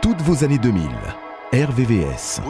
Toutes 0.00 0.22
vos 0.22 0.44
années 0.44 0.58
2000. 0.58 0.88
RVVS. 1.52 2.40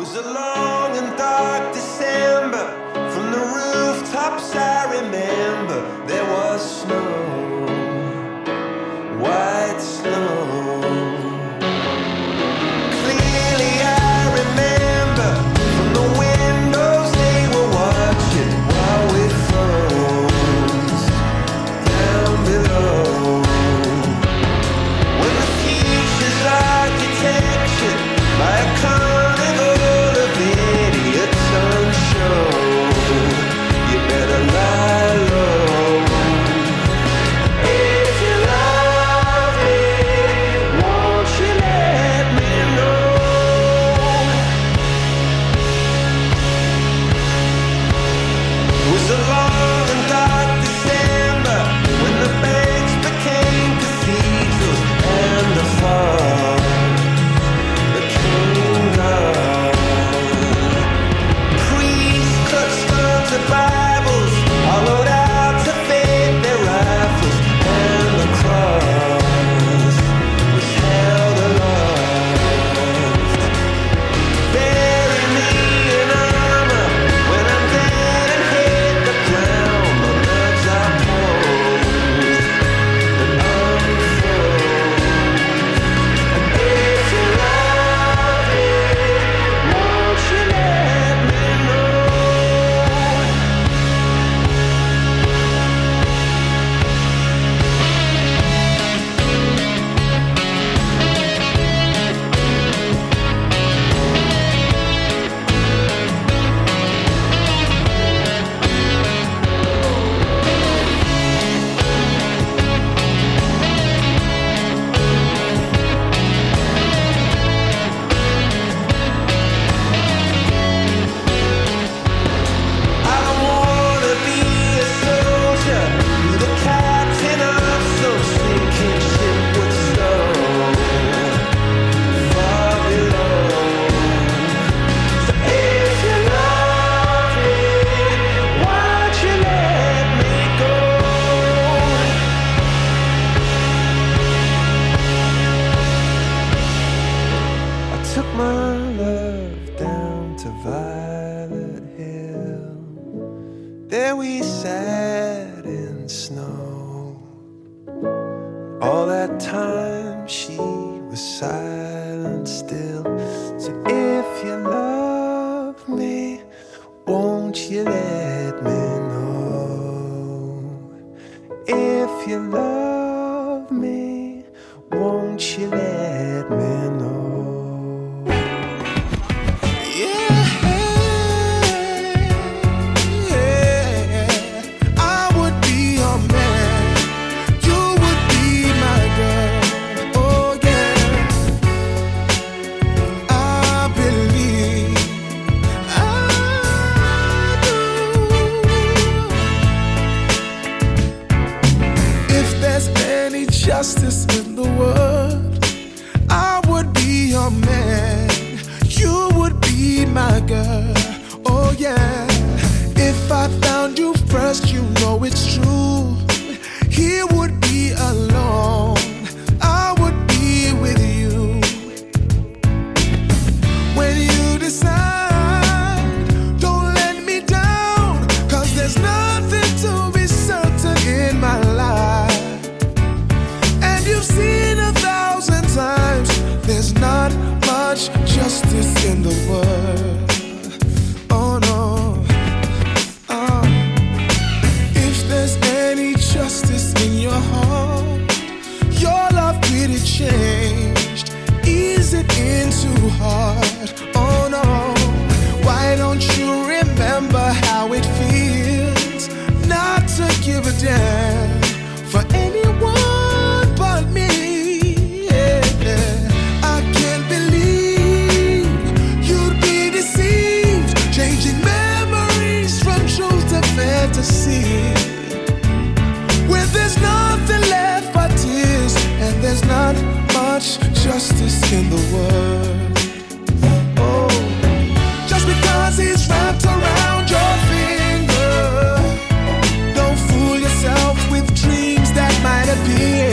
Be. 292.86 293.29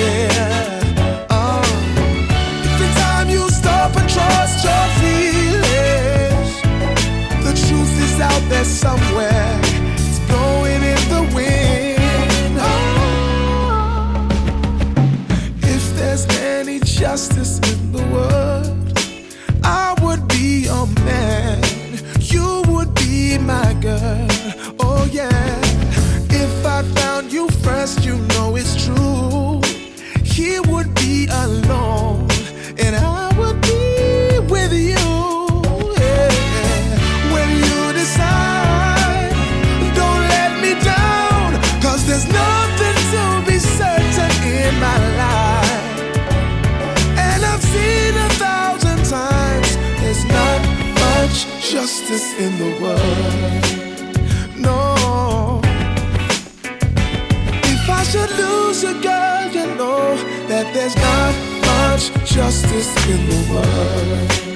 There's 60.87 60.95
not 61.03 61.35
much 61.65 62.25
justice 62.25 63.09
in 63.09 63.25
the 63.25 63.51
world. 63.51 64.46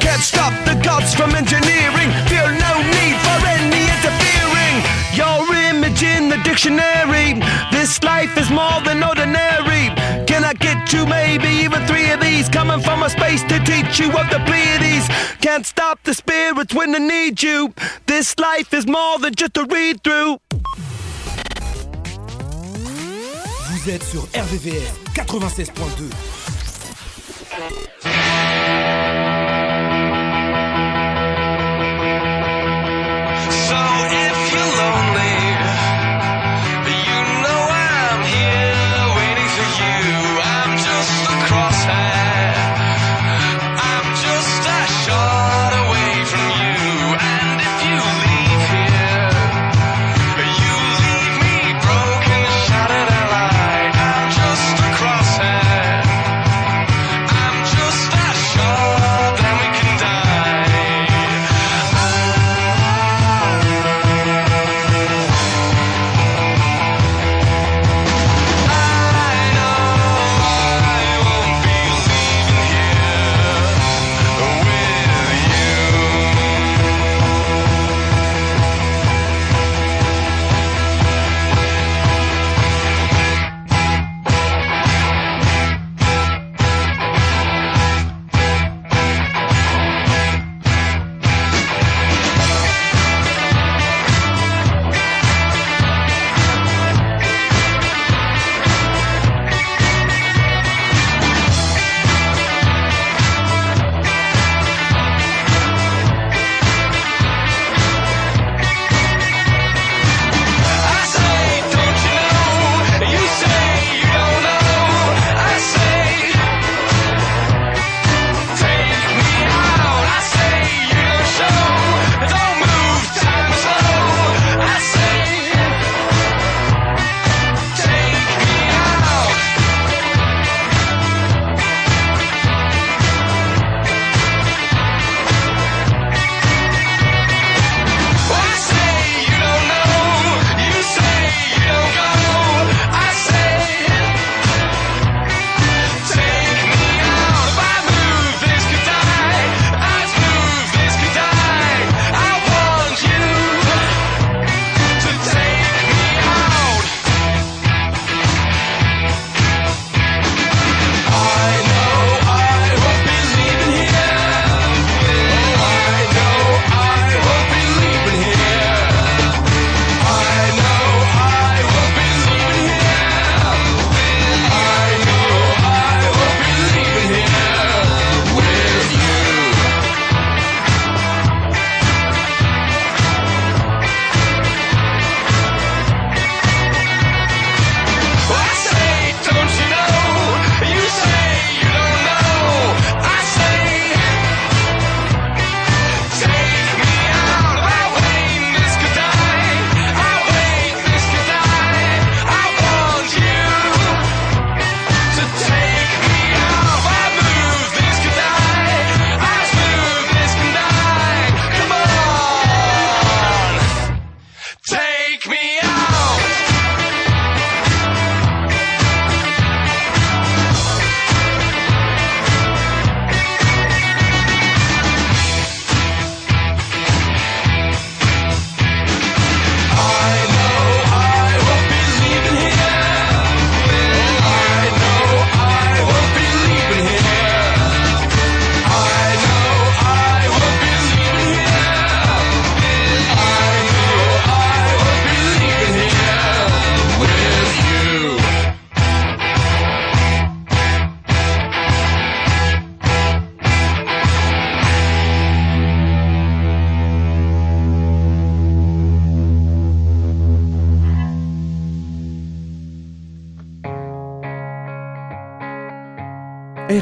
Can't 0.00 0.22
stop 0.22 0.52
the 0.64 0.74
gods 0.82 1.14
from 1.14 1.34
engineering. 1.34 2.10
Feel 2.30 2.48
no 2.66 2.72
need 2.96 3.16
for 3.26 3.38
any 3.56 3.82
interfering. 3.94 4.76
Your 5.14 5.40
image 5.70 6.02
in 6.02 6.28
the 6.28 6.38
dictionary. 6.44 7.40
This 7.70 8.02
life 8.02 8.36
is 8.36 8.50
more 8.50 8.80
than 8.84 9.02
ordinary. 9.02 9.90
Can 10.26 10.44
I 10.44 10.52
get 10.54 10.86
two, 10.88 11.06
maybe 11.06 11.48
even 11.64 11.86
three 11.86 12.10
of 12.10 12.20
these? 12.20 12.48
Coming 12.48 12.80
from 12.80 13.02
a 13.02 13.10
space 13.10 13.42
to 13.44 13.58
teach 13.64 13.98
you 14.00 14.08
of 14.08 14.28
the 14.30 14.40
Pleiades. 14.46 15.06
Can't 15.40 15.64
stop 15.64 16.02
the 16.02 16.14
spirits 16.14 16.74
when 16.74 16.92
they 16.92 16.98
need 16.98 17.42
you. 17.42 17.72
This 18.06 18.34
life 18.38 18.74
is 18.74 18.86
more 18.86 19.18
than 19.18 19.34
just 19.34 19.56
a 19.56 19.64
read 19.64 20.02
through. 20.02 20.38
Vous 23.70 23.90
êtes 23.90 24.02
sur 24.02 24.26
RVVR 24.34 24.92
96.2. 25.14 26.10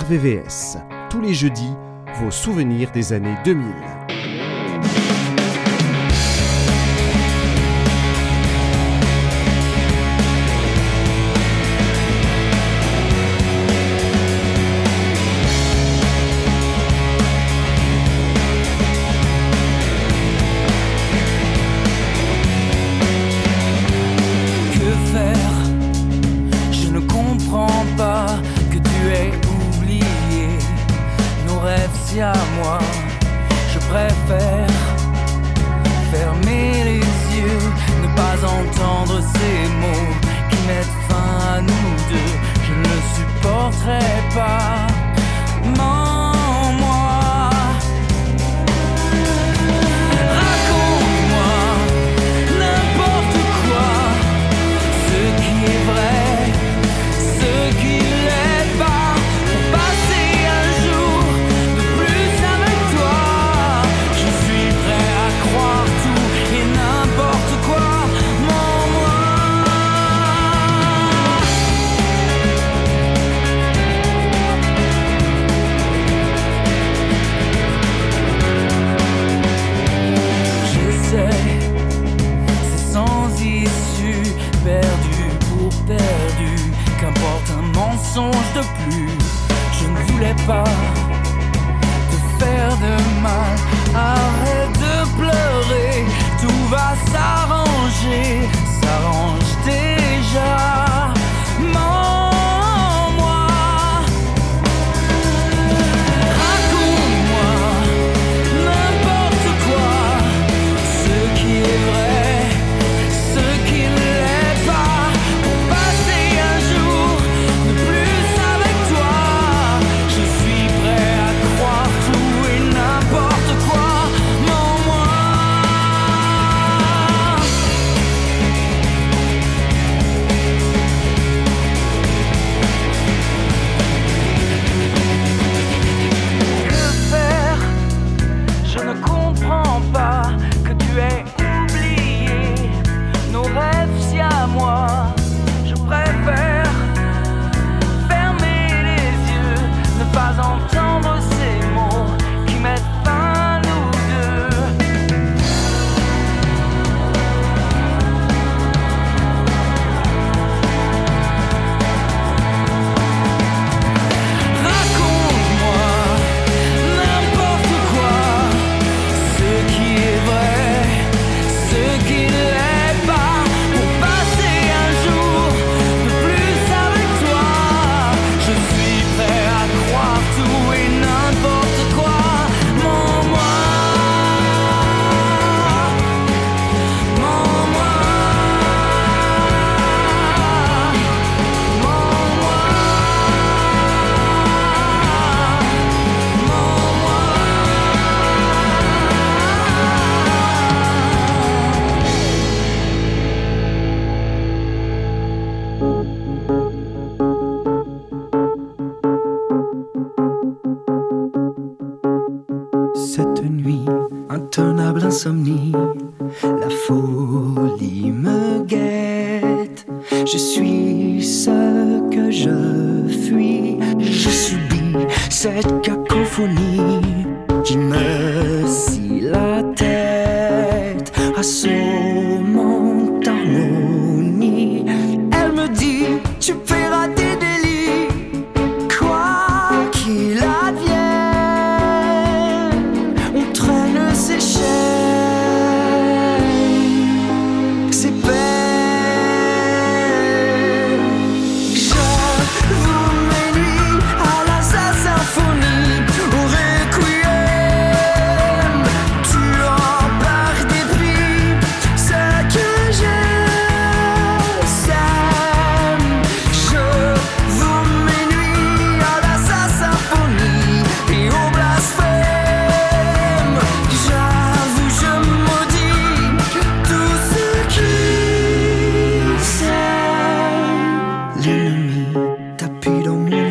RVVS. 0.05 0.77
Tous 1.09 1.23
les 1.23 1.33
jeudis, 1.33 1.73
vos 2.21 2.31
souvenirs 2.31 2.91
des 2.93 3.15
années 3.15 3.37
2000. 3.43 3.94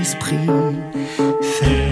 l'esprit. 0.04 0.36
Fais 1.42 1.83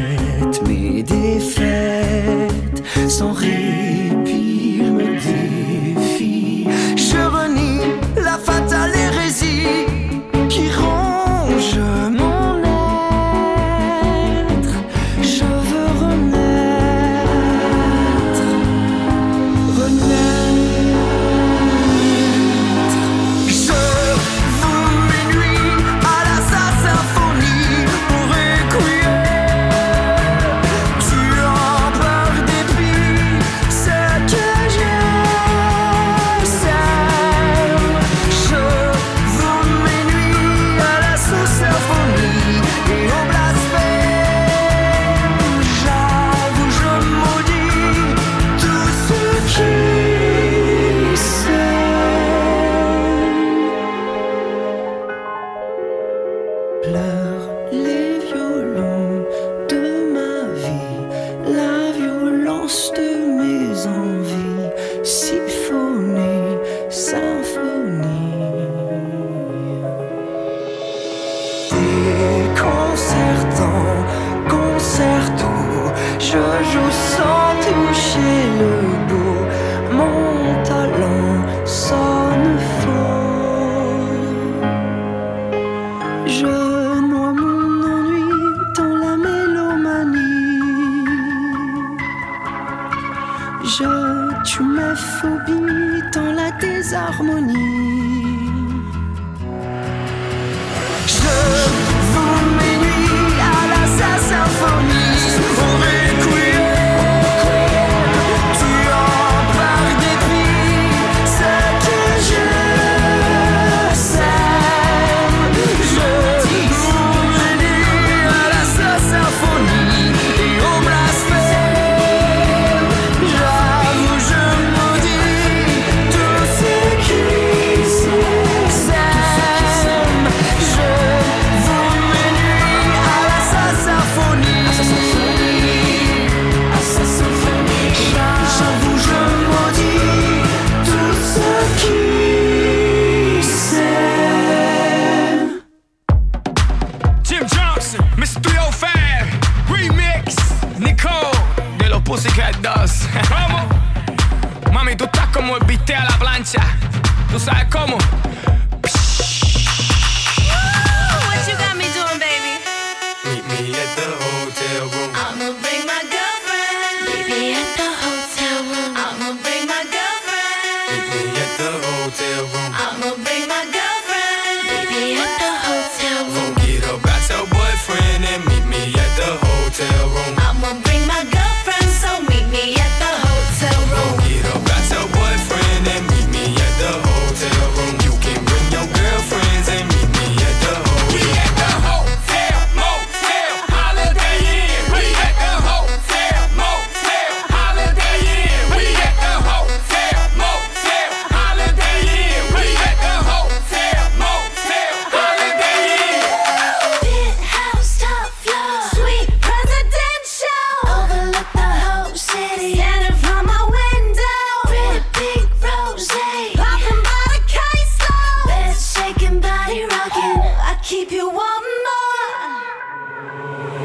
you 221.11 221.29
want 221.29 221.65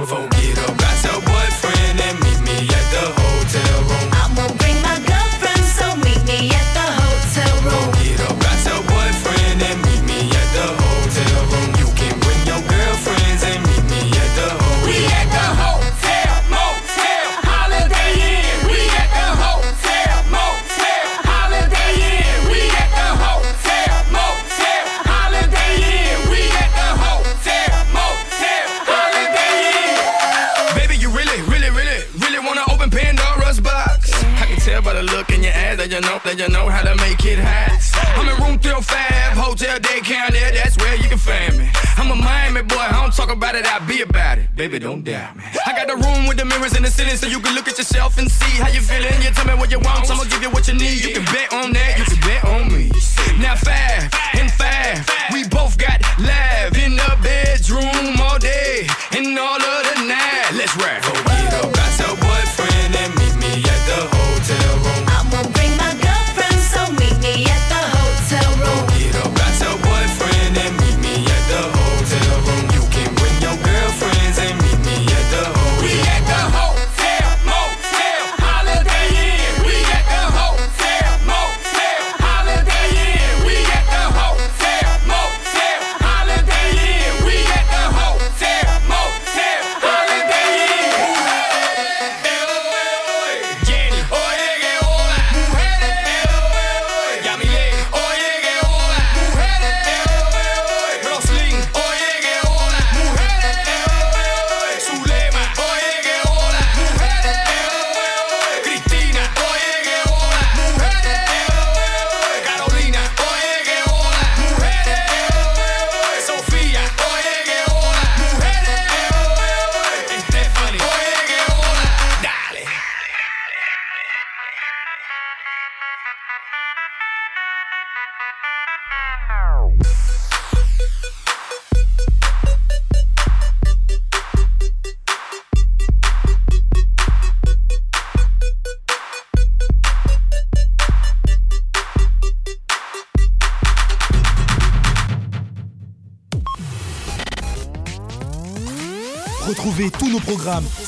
more. 0.09 0.36
that 36.27 36.39
you 36.43 36.49
know 36.49 36.69
how 36.69 36.83
to 36.83 36.95
make 36.99 37.23
it 37.25 37.39
hot. 37.39 37.79
I'm 38.19 38.27
in 38.27 38.35
room 38.43 38.59
305, 38.59 39.39
hotel 39.39 39.79
day 39.79 40.03
down 40.03 40.35
there, 40.35 40.51
that's 40.51 40.77
where 40.83 40.97
you 40.99 41.07
can 41.09 41.19
find 41.19 41.57
me. 41.57 41.71
I'm 41.97 42.11
a 42.11 42.17
Miami 42.19 42.63
boy, 42.63 42.83
I 42.83 42.99
don't 42.99 43.15
talk 43.15 43.31
about 43.31 43.55
it, 43.55 43.63
I 43.63 43.79
be 43.87 44.03
about 44.03 44.39
it. 44.39 44.51
Baby, 44.57 44.81
don't 44.81 45.05
doubt 45.05 45.37
me. 45.37 45.45
I 45.65 45.71
got 45.71 45.87
the 45.87 45.95
room 45.95 46.27
with 46.27 46.37
the 46.37 46.45
mirrors 46.45 46.77
in 46.77 46.83
the 46.83 46.91
ceiling 46.91 47.17
so 47.17 47.29
you 47.29 47.39
can 47.39 47.55
look 47.55 47.69
at 47.69 47.79
yourself 47.79 48.19
and 48.19 48.29
see 48.29 48.59
how 48.59 48.69
you 48.69 48.81
feeling. 48.81 49.15
You 49.23 49.31
tell 49.31 49.47
me 49.47 49.55
what 49.55 49.71
you 49.71 49.79
want, 49.79 50.11
I'ma 50.11 50.25
give 50.25 50.43
you 50.43 50.51
what 50.51 50.67
you 50.67 50.75
need. 50.75 50.99
You 50.99 51.15
can 51.15 51.25
bet 51.31 51.53
on 51.55 51.73
that, 51.73 51.95
you 51.95 52.05
can 52.05 52.21
bet 52.27 52.43
on 52.45 52.75
me. 52.75 52.91
Now 53.39 53.55
five 53.55 54.11
and 54.35 54.51
five, 54.51 55.07
we 55.33 55.47
both 55.47 55.79
got 55.79 55.96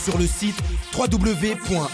sur 0.08 0.16
le 0.16 0.26
site 0.26 0.56
www.rvvs.fr. 0.96 1.84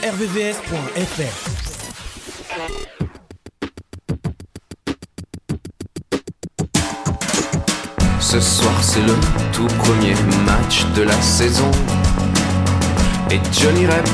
Ce 8.21 8.41
soir 8.41 8.73
c'est 8.83 9.03
le 9.03 9.15
tout 9.53 9.67
premier 9.79 10.15
match 10.47 10.87
de 10.95 11.03
la 11.03 11.21
saison. 11.21 11.69
Et 13.33 13.41
Johnny 13.53 13.85
Rep 13.87 14.09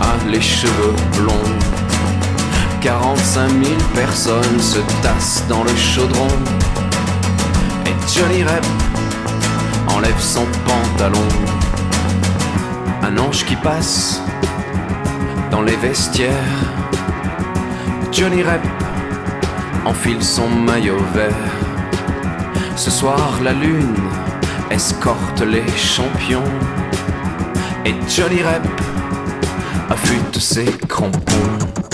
a 0.00 0.30
les 0.30 0.40
cheveux 0.40 0.94
blonds. 1.18 1.58
45 2.80 3.50
000 3.50 3.62
personnes 3.94 4.60
se 4.60 4.78
tassent 5.02 5.44
dans 5.46 5.62
le 5.62 5.76
chaudron. 5.76 6.28
Et 7.84 7.94
Johnny 8.18 8.42
Rep 8.44 8.64
enlève 9.88 10.18
son 10.18 10.46
pantalon 10.64 11.28
Un 13.12 13.18
ange 13.18 13.44
qui 13.44 13.56
passe 13.56 14.22
dans 15.50 15.60
les 15.60 15.76
vestiaires 15.76 16.32
Johnny 18.10 18.42
Rep 18.42 18.62
enfile 19.84 20.22
son 20.22 20.48
maillot 20.48 21.02
vert 21.14 21.52
ce 22.76 22.90
soir, 22.90 23.38
la 23.44 23.52
lune 23.52 23.94
escorte 24.70 25.42
les 25.42 25.66
champions. 25.76 26.42
Et 27.84 27.94
Johnny 28.08 28.42
Rep 28.42 28.66
affûte 29.90 30.38
ses 30.38 30.64
crampons. 30.88 31.91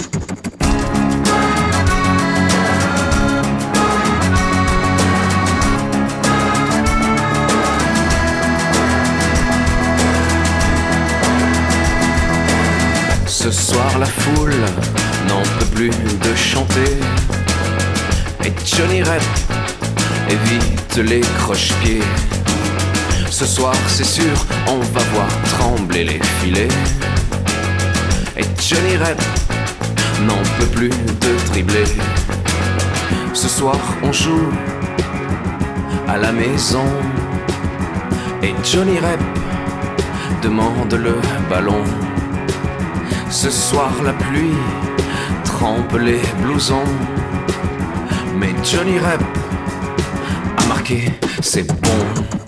N'en 15.29 15.43
peut 15.59 15.67
plus 15.75 15.91
de 15.91 16.35
chanter. 16.37 16.99
Et 18.45 18.53
Johnny 18.65 19.03
Rep 19.03 19.23
évite 20.29 20.97
les 20.97 21.21
croche-pieds. 21.39 22.03
Ce 23.31 23.47
soir, 23.47 23.75
c'est 23.89 24.05
sûr, 24.05 24.35
on 24.67 24.79
va 24.79 25.01
voir 25.15 25.29
trembler 25.57 26.05
les 26.05 26.21
filets. 26.41 26.69
Et 28.37 28.45
Johnny 28.61 28.97
Rep 28.97 29.21
n'en 30.27 30.43
peut 30.59 30.71
plus 30.75 30.91
de 30.91 31.47
dribbler. 31.51 31.85
Ce 33.35 33.49
soir, 33.49 33.79
on 34.03 34.13
joue 34.13 34.51
à 36.09 36.17
la 36.17 36.33
maison. 36.33 36.85
Et 38.43 38.55
Johnny 38.65 38.99
Rep 38.99 39.21
demande 40.43 40.95
le 40.95 41.17
ballon. 41.49 41.85
Ce 43.31 43.51
soir, 43.51 43.93
la 44.03 44.13
pluie 44.15 44.57
trempe 45.45 45.93
les 45.99 46.21
blousons. 46.43 46.83
Mais 48.37 48.55
Johnny 48.65 48.99
Rep 48.99 49.23
a 50.57 50.67
marqué, 50.67 51.13
c'est 51.41 51.67
bon. 51.67 52.48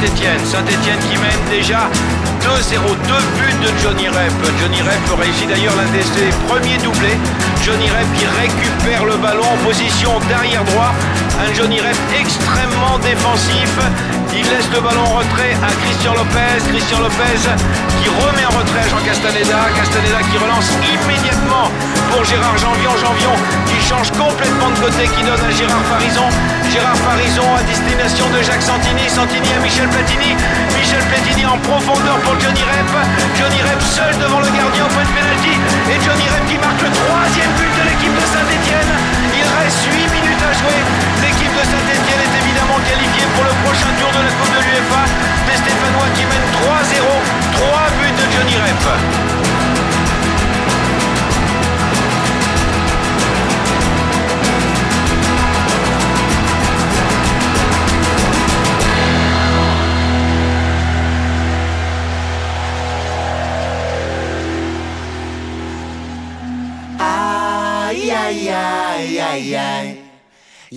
Saint-Etienne. 0.00 0.40
Saint-Etienne 0.46 0.98
qui 1.10 1.16
mène 1.20 1.44
déjà 1.50 1.90
2-0, 2.40 2.80
deux 3.04 3.24
buts 3.36 3.58
de 3.60 3.68
Johnny 3.84 4.08
Rep. 4.08 4.32
Johnny 4.58 4.80
Rep 4.80 5.20
réussit 5.20 5.46
d'ailleurs 5.46 5.76
l'un 5.76 5.92
de 5.92 6.00
ses 6.00 6.32
premiers 6.48 6.78
doublés. 6.78 7.20
Johnny 7.60 7.84
Rep 7.84 8.08
qui 8.16 8.24
récupère 8.24 9.04
le 9.04 9.18
ballon 9.18 9.44
en 9.44 9.58
position 9.68 10.18
d'arrière 10.30 10.64
droit. 10.64 10.94
Un 11.44 11.52
Johnny 11.52 11.80
Rep 11.80 11.96
extrêmement 12.18 12.96
défensif. 13.04 13.68
Il 14.32 14.48
laisse 14.48 14.72
le 14.72 14.80
ballon 14.80 15.04
en 15.04 15.20
retrait 15.20 15.52
à 15.60 15.68
Christian 15.84 16.14
Lopez. 16.14 16.64
Christian 16.72 17.00
Lopez 17.00 17.44
qui 18.00 18.08
remet 18.08 18.46
en 18.48 18.56
retrait 18.56 18.80
à 18.80 18.88
Jean 18.88 19.04
Castaneda. 19.04 19.68
Castaneda 19.76 20.24
qui 20.32 20.38
relance 20.40 20.72
immédiatement 20.80 21.68
pour 22.10 22.24
Gérard 22.24 22.58
Janvion. 22.58 22.92
Janvion 22.98 23.34
qui 23.66 23.78
change 23.80 24.10
complètement 24.12 24.70
de 24.70 24.78
côté, 24.78 25.06
qui 25.14 25.22
donne 25.22 25.40
à 25.40 25.50
Gérard 25.50 25.84
Farison. 25.86 26.28
Gérard 26.70 26.98
Farison 27.06 27.46
à 27.56 27.62
destination 27.62 28.26
de 28.30 28.42
Jacques 28.42 28.62
Santini. 28.62 29.06
Santini 29.08 29.48
à 29.54 29.60
Michel 29.62 29.88
Platini. 29.88 30.34
Michel 30.76 31.02
Platini 31.10 31.46
en 31.46 31.58
profondeur 31.58 32.18
pour 32.26 32.34
Johnny 32.38 32.62
Rep. 32.62 32.90
Johnny 33.38 33.60
Rep 33.62 33.80
seul 33.82 34.12
devant 34.18 34.40
le 34.42 34.50
gardien 34.50 34.84
au 34.86 34.92
point 34.92 35.06
de 35.06 35.14
pénalty. 35.14 35.54
Et 35.90 35.98
Johnny 36.02 36.26
Rep 36.30 36.44
qui 36.50 36.58
marque 36.58 36.82
le 36.82 36.92
troisième 36.92 37.52
but 37.58 37.72
de 37.78 37.82
l'équipe 37.88 38.14
de 38.14 38.26
Saint-Etienne. 38.26 38.92
Il 39.34 39.46
reste 39.46 39.82
8 39.88 40.10
minutes 40.10 40.44
à 40.44 40.52
jouer. 40.54 40.80
L'équipe 41.22 41.54
de 41.54 41.64
Saint-Etienne 41.64 42.22
est 42.26 42.34
évidemment 42.42 42.78
qualifiée 42.86 43.28
pour 43.34 43.44
le 43.46 43.54
prochain 43.64 43.90
tour 43.98 44.10
de 44.10 44.20
la 44.26 44.32
Coupe 44.34 44.52
de 44.54 44.60
l'UEFA. 44.66 45.02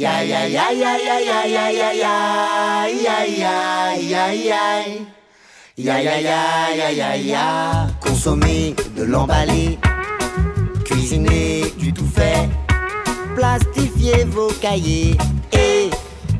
Ya 0.03 0.19
ya 0.19 0.43
ya 0.51 0.67
ya 0.75 0.99
ya 0.99 1.15
ya 1.23 1.39
ya 1.47 1.65
ya 1.71 1.87
ya 1.95 2.15
ya 2.91 3.55
ya 3.95 4.25
ya 4.35 4.35
ya 4.35 4.63
Ya 5.79 5.95
ya 6.03 6.89
ya 6.91 7.15
ya 7.15 7.87
Consommer 8.01 8.75
de 8.97 9.05
l'emballé 9.05 9.79
Cuisiner 10.83 11.71
du 11.79 11.93
tout 11.93 12.11
fait 12.13 12.49
Plastifiez 13.37 14.25
vos 14.25 14.51
cahiers 14.59 15.15
Et 15.53 15.89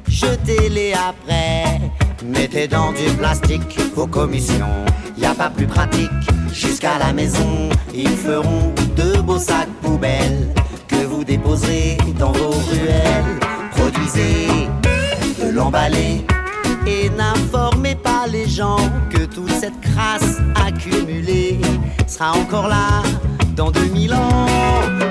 jetez-les 0.10 0.92
après 0.92 1.80
Mettez 2.22 2.68
dans 2.68 2.92
du 2.92 3.08
plastique 3.18 3.80
vos 3.96 4.08
commissions 4.08 4.84
Y 5.18 5.24
a 5.26 5.34
pas 5.34 5.50
plus 5.50 5.68
pratique 5.68 6.12
Jusqu'à 6.52 7.00
la 7.00 7.14
maison 7.14 7.70
Ils 7.94 8.18
feront 8.18 8.74
de 8.98 9.22
beaux 9.22 9.40
sacs 9.40 9.72
poubelles 9.82 10.50
Que 10.90 11.06
vous 11.06 11.24
déposerez 11.24 11.98
dans 12.20 12.34
vos 12.34 12.52
ruelles 12.70 13.43
Produisez 13.84 14.48
de 15.44 15.52
l'emballé 15.52 16.26
et 16.88 17.10
n'informez 17.10 17.96
pas 17.96 18.28
les 18.32 18.48
gens 18.48 18.78
que 19.10 19.26
toute 19.26 19.52
cette 19.52 19.78
crasse 19.82 20.38
accumulée 20.56 21.60
sera 22.08 22.32
encore 22.32 22.70
là 22.70 23.04
dans 23.58 23.72
2000 23.72 24.14
ans. 24.14 24.46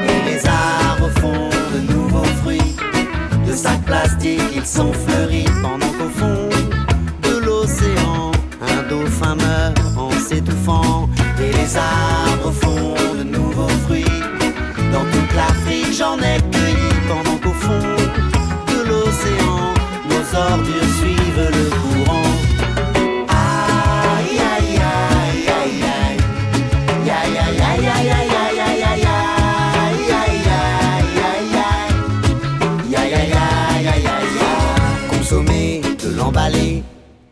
Et 0.09 0.31
les 0.31 0.47
arbres 0.47 1.11
font 1.21 1.51
de 1.75 1.93
nouveaux 1.93 2.25
fruits, 2.43 2.75
de 3.47 3.53
sacs 3.53 3.85
plastiques 3.85 4.41
ils 4.57 4.65
sont 4.65 4.93
fleuris 4.95 5.45
pendant 5.61 5.93
qu'au 5.99 6.09
fond 6.09 6.49
de 7.25 7.45
l'océan, 7.45 8.33
un 8.63 8.89
dauphin 8.89 9.35
meurt 9.35 9.99
en 9.99 10.11
s'étouffant. 10.13 11.11
Et 11.39 11.53
les 11.53 11.77
arbres 11.77 12.53
font 12.53 12.95
de 13.19 13.23
nouveaux 13.23 13.77
fruits, 13.87 14.23
dans 14.91 15.05
toute 15.13 15.35
l'Afrique 15.37 15.93
j'en 15.93 16.17
ai 16.21 16.41
cueilli 16.51 16.93
pendant 17.07 17.37
qu'au 17.37 17.53
fond 17.53 18.02
nos 20.33 20.39
ordures 20.39 20.93
suivent 20.99 21.51
le 21.51 21.71
courant. 21.71 22.31
Aïe 23.29 24.39
aïe 24.39 24.79
aïe 24.79 25.49
aïe 25.59 25.83
aïe. 25.83 26.21
Ya 27.07 27.21
ya 27.37 27.47
ya 27.61 27.71
ya 27.77 27.97
ya 28.05 28.19
ya. 28.25 28.47
Ya 28.53 28.69
ya 28.73 28.93
ya 30.47 31.31
ya. 31.55 31.69
Ya 32.91 33.03
ya 33.09 33.23
ya 33.35 33.47
ya 33.83 33.95
ya 33.97 34.17
ya. 34.39 34.51
Consommez 35.11 35.81
de 36.03 36.09
l'emballé. 36.17 36.83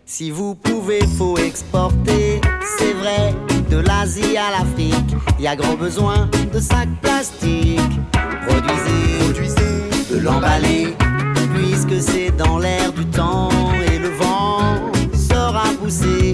Si 0.06 0.30
vous 0.30 0.54
pouvez, 0.54 1.00
faut 1.18 1.38
exporter. 1.38 2.40
C'est 2.78 2.92
vrai, 2.94 3.34
de 3.70 3.78
l'Asie 3.78 4.36
à 4.36 4.50
l'Afrique, 4.50 5.16
y 5.38 5.46
a 5.46 5.56
grand 5.56 5.74
besoin 5.74 6.28
de 6.52 6.60
sacs 6.60 6.88
plastiques. 7.00 8.00
Produisez, 8.46 9.58
de 10.10 10.18
l'emballé, 10.18 10.94
puisque 11.70 12.02
c'est 12.02 12.36
dans 12.36 12.58
l'air 12.58 12.92
du 12.92 13.06
temps 13.06 13.48
et 13.92 13.98
le 13.98 14.08
vent 14.08 14.90
saura 15.14 15.64
pousser 15.80 16.32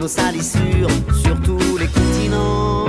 nos 0.00 0.08
salissures 0.08 0.88
sur 1.22 1.38
tous 1.42 1.76
les 1.76 1.86
continents. 1.86 2.86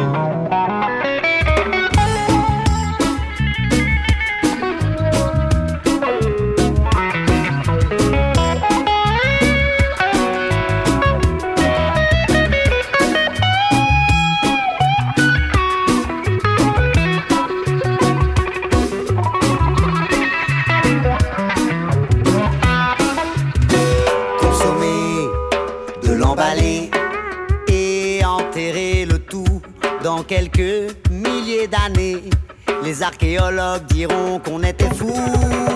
Les 32.84 33.04
archéologues 33.04 33.86
diront 33.88 34.40
qu'on 34.40 34.62
était 34.64 34.94
fous. 34.96 35.14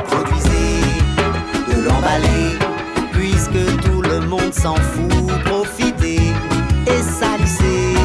Produisez 0.08 0.82
de 1.70 1.88
l'emballer, 1.88 2.58
puisque 3.12 3.82
tout 3.82 4.02
le 4.02 4.20
monde 4.22 4.54
s'en 4.54 4.76
fout. 4.76 5.12
Profitez 5.46 6.20
et 6.88 7.02
salissez, 7.02 7.96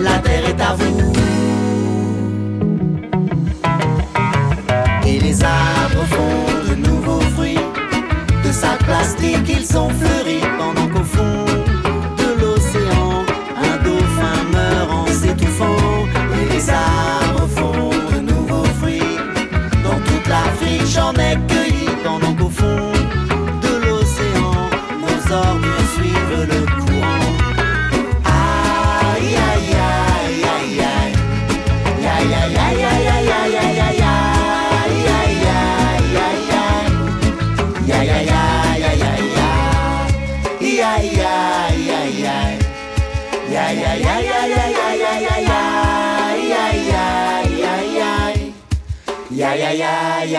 la 0.00 0.18
terre 0.18 0.48
est 0.48 0.60
à 0.60 0.74
vous. 0.74 1.12
Et 5.06 5.18
les 5.18 5.42
arbres 5.42 6.04
font 6.10 6.70
de 6.70 6.74
nouveaux 6.76 7.20
fruits, 7.36 7.58
de 8.44 8.52
sacs 8.52 8.84
plastiques 8.84 9.48
ils 9.48 9.66
sont 9.66 9.90
fleuris 9.90 10.53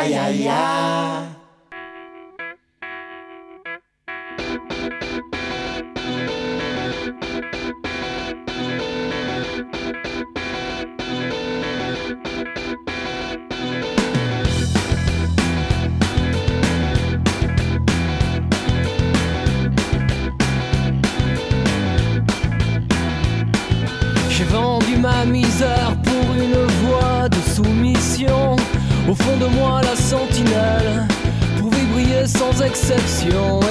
ay, 0.05 0.13
ay. 0.13 0.47
ay. 0.47 1.04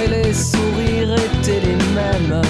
Et 0.03 0.07
les 0.07 0.33
sourires 0.33 1.13
étaient 1.13 1.59
les 1.59 1.75
mêmes. 1.93 2.41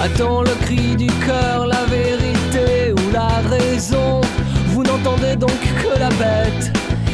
Attends 0.00 0.42
le 0.42 0.54
cri 0.64 0.96
du 0.96 1.06
cœur, 1.26 1.66
la 1.66 1.84
vérité 1.84 2.92
ou 2.92 3.12
la 3.12 3.42
raison. 3.48 4.20
Vous 4.68 4.82
n'entendez 4.82 5.36
donc 5.36 5.60
que 5.60 5.98
la 5.98 6.08
bête 6.08 6.72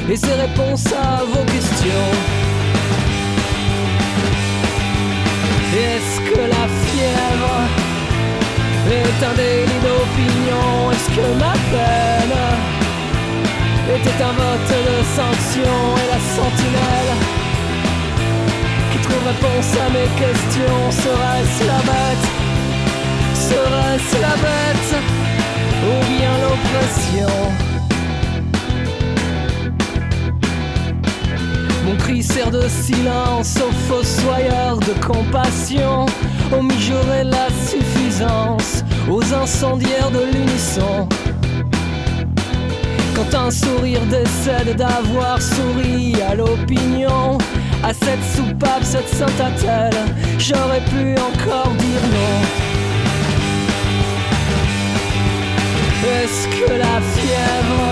et 0.08 0.16
ses 0.16 0.34
réponses 0.34 0.86
à 0.92 1.24
vos 1.24 1.44
questions. 1.44 2.10
Est-ce 5.74 6.20
que 6.30 6.38
la 6.38 6.64
fièvre 6.84 7.56
est 8.88 9.24
un 9.24 9.34
délit 9.34 9.80
d'opinion? 9.82 10.92
Est-ce 10.92 11.08
que 11.16 11.26
ma 11.40 11.52
peine 11.72 12.71
était 13.90 14.22
un 14.22 14.32
vote 14.32 14.72
de 14.88 14.96
sanction 15.16 15.74
Et 16.00 16.06
la 16.12 16.20
sentinelle 16.36 17.12
qui 18.92 18.98
trouve 18.98 19.26
réponse 19.26 19.70
à 19.76 19.90
mes 19.90 20.08
questions 20.22 20.90
Serait-ce 20.90 21.66
la 21.66 21.80
bête 21.90 22.26
Serait-ce 23.34 24.20
la 24.20 24.36
bête 24.46 24.92
Ou 25.84 25.94
bien 26.16 26.32
l'oppression? 26.42 27.52
Mon 31.84 31.96
cri 31.96 32.22
sert 32.22 32.50
de 32.50 32.68
silence 32.68 33.56
aux 33.56 33.72
fossoyeurs 33.92 34.78
de 34.78 34.94
compassion, 35.04 36.06
aux 36.56 36.62
mijaurés 36.62 37.24
la 37.24 37.48
suffisance, 37.66 38.84
aux 39.10 39.34
incendiaires 39.34 40.10
de 40.10 40.20
l'unisson. 40.32 41.08
Un 43.34 43.50
sourire 43.50 44.02
décède 44.10 44.76
d'avoir 44.76 45.40
souri 45.40 46.14
à 46.28 46.34
l'opinion, 46.34 47.38
à 47.82 47.94
cette 47.94 48.22
soupape, 48.36 48.84
cette 48.84 49.08
sainte 49.08 49.66
j'aurais 50.38 50.82
pu 50.82 51.14
encore 51.18 51.72
dire 51.78 52.04
non. 52.12 52.42
Est-ce 56.04 56.46
que 56.46 56.72
la 56.72 57.00
fièvre 57.14 57.84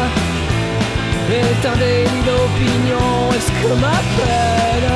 est 1.32 1.66
un 1.66 1.76
délit 1.78 2.22
d'opinion? 2.28 3.32
Est-ce 3.34 3.50
que 3.62 3.72
ma 3.80 3.98
peine 4.16 4.92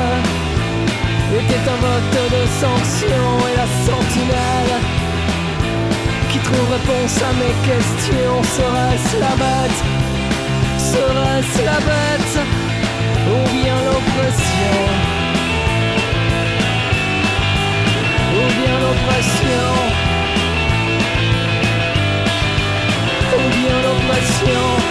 était 1.39 1.69
un 1.69 1.79
vote 1.81 2.17
de 2.29 2.43
sanction? 2.61 3.25
Et 3.49 3.55
la 3.57 3.67
sentinelle 3.87 4.79
qui 6.31 6.37
trouve 6.37 6.71
réponse 6.71 7.17
à 7.17 7.33
mes 7.33 7.55
questions 7.65 8.43
Serait-ce 8.43 9.19
la 9.19 9.35
bête 9.37 10.04
Serait-ce 10.91 11.65
la 11.65 11.79
bête 11.87 12.35
Ou 13.33 13.41
bien 13.57 13.77
l'oppression. 13.87 14.75
Ou 18.37 18.45
bien 18.59 18.75
l'oppression. 18.83 19.67
Ou 23.33 23.49
bien 23.57 23.77
l'oppression 23.85 24.84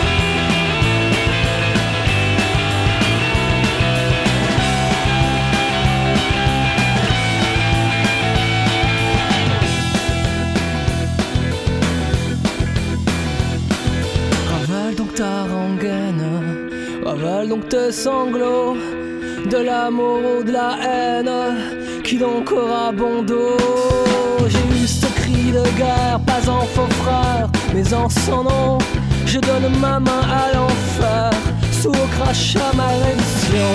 donc 17.54 17.92
sanglots, 17.92 18.76
de 19.48 19.58
l'amour 19.58 20.20
ou 20.38 20.42
de 20.42 20.50
la 20.50 20.76
haine, 20.82 21.30
qui 22.02 22.16
donc 22.18 22.50
aura 22.50 22.90
bon 22.90 23.22
dos 23.22 23.56
J'ai 24.48 24.82
eu 24.82 24.86
ce 24.86 25.06
cri 25.06 25.52
de 25.52 25.62
guerre, 25.78 26.18
pas 26.26 26.48
en 26.50 26.62
faux 26.74 26.92
frère, 27.02 27.48
mais 27.72 27.94
en 27.94 28.08
son 28.08 28.42
nom, 28.44 28.78
je 29.26 29.38
donne 29.38 29.68
ma 29.80 30.00
main 30.00 30.22
à 30.42 30.54
l'enfer, 30.54 31.30
sous 31.70 31.90
au 31.90 32.06
crachat 32.16 32.72
ma 32.76 32.88
rémission. 33.04 33.70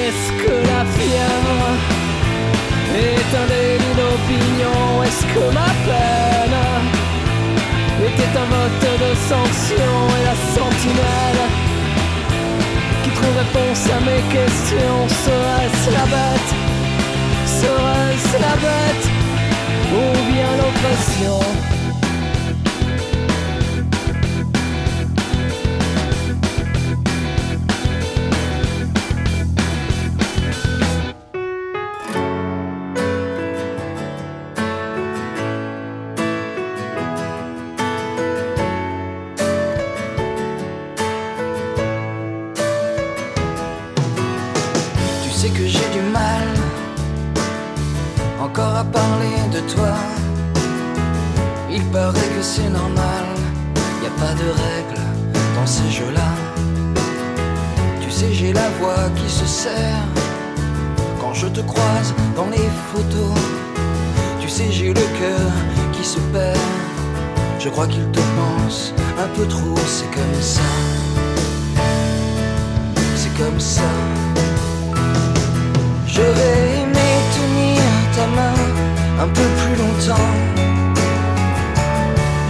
Est-ce 0.00 0.28
que 0.42 0.54
la 0.72 0.82
fièvre 0.96 1.62
est 3.06 3.30
un 3.42 3.46
délit 3.54 3.94
d'opinion 4.00 5.02
Est-ce 5.04 5.24
que 5.32 5.54
ma 5.54 5.70
peine 5.86 6.95
était 8.16 8.38
un 8.38 8.46
vote 8.46 8.86
de 9.04 9.14
sanction 9.28 9.92
Et 10.16 10.24
la 10.24 10.36
sentinelle 10.56 11.42
qui 13.02 13.10
trouve 13.10 13.36
réponse 13.36 13.82
à 13.96 14.00
mes 14.00 14.22
questions. 14.36 15.00
Serait-ce 15.24 15.90
la 15.98 16.06
bête? 16.14 16.50
Serait-ce 17.60 18.36
la 18.40 18.54
bête? 18.64 19.06
Ou 19.92 20.32
bien 20.32 20.50
l'oppression? 20.60 21.75
C'est 52.42 52.68
normal, 52.68 53.24
y 54.02 54.06
a 54.06 54.10
pas 54.20 54.34
de 54.34 54.48
règles 54.50 55.02
dans 55.54 55.66
ces 55.66 55.90
jeux-là. 55.90 56.30
Tu 58.00 58.10
sais, 58.10 58.32
j'ai 58.32 58.52
la 58.52 58.68
voix 58.78 59.08
qui 59.16 59.28
se 59.28 59.46
serre 59.46 60.04
quand 61.20 61.32
je 61.32 61.46
te 61.46 61.60
croise 61.60 62.14
dans 62.34 62.46
les 62.46 62.68
photos. 62.92 63.34
Tu 64.40 64.48
sais, 64.48 64.70
j'ai 64.70 64.88
le 64.88 65.06
cœur 65.20 65.50
qui 65.92 66.04
se 66.04 66.18
perd. 66.32 66.58
Je 67.58 67.68
crois 67.68 67.86
qu'il 67.86 68.06
te 68.12 68.20
pense 68.38 68.92
un 69.18 69.28
peu 69.36 69.46
trop, 69.46 69.76
c'est 69.86 70.10
comme 70.14 70.40
ça. 70.40 70.70
C'est 73.16 73.34
comme 73.42 73.60
ça. 73.60 73.90
J'aurais 76.06 76.80
aimé 76.82 77.08
tenir 77.36 77.82
ta 78.14 78.26
main 78.36 79.24
un 79.24 79.28
peu 79.28 79.46
plus 79.60 79.76
longtemps. 79.82 80.75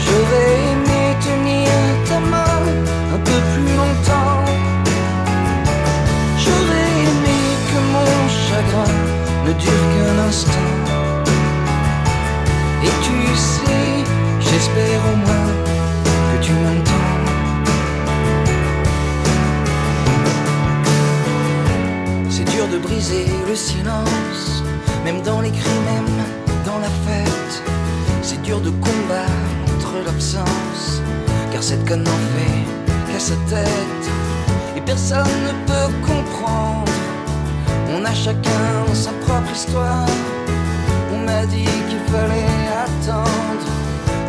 J'aurais 0.07 0.55
aimé 0.73 1.03
tenir 1.21 1.71
ta 2.09 2.21
main 2.21 2.63
un 3.15 3.19
peu 3.29 3.39
plus 3.53 3.73
longtemps. 3.81 4.45
J'aurais 6.43 6.93
aimé 7.09 7.41
que 7.69 7.79
mon 7.95 8.13
chagrin 8.45 8.95
ne 9.47 9.53
dure 9.53 9.85
qu'un 9.93 10.19
instant. 10.29 10.75
Et 12.85 12.95
tu 13.07 13.19
sais, 13.37 13.89
j'espère 14.39 15.01
au 15.13 15.17
moins 15.27 15.53
que 16.29 16.37
tu 16.45 16.53
m'entends. 16.53 17.15
C'est 22.31 22.49
dur 22.55 22.69
de 22.69 22.79
briser 22.79 23.27
le 23.49 23.57
silence, 23.57 24.63
même 25.05 25.21
dans 25.23 25.41
les 25.41 25.51
cris, 25.51 25.81
même 25.93 26.15
dans 26.65 26.79
la 26.79 26.93
fête. 27.05 27.63
C'est 28.23 28.41
dur 28.43 28.61
de 28.61 28.71
combattre 28.71 29.66
l'absence, 30.05 31.03
car 31.53 31.63
cette 31.63 31.87
conne 31.89 32.05
n'en 32.05 32.21
fait 32.35 33.13
qu'à 33.13 33.19
sa 33.19 33.35
tête. 33.49 34.07
Et 34.77 34.81
personne 34.81 35.27
ne 35.49 35.53
peut 35.67 35.93
comprendre. 36.07 36.93
On 37.95 38.05
a 38.05 38.15
chacun 38.15 38.95
sa 38.95 39.11
propre 39.25 39.53
histoire. 39.55 40.07
On 41.15 41.19
m'a 41.25 41.47
dit 41.47 41.71
qu'il 41.89 42.03
fallait 42.13 42.69
attendre 42.85 43.71